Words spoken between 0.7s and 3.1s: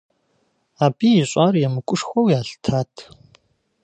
Абы ищӀар емыкӀушхуэу ялъытат.